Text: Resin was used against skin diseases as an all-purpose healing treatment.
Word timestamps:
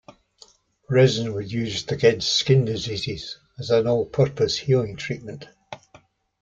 Resin 0.89 1.31
was 1.35 1.53
used 1.53 1.91
against 1.91 2.33
skin 2.37 2.65
diseases 2.65 3.37
as 3.59 3.69
an 3.69 3.85
all-purpose 3.85 4.57
healing 4.57 4.95
treatment. 4.95 5.45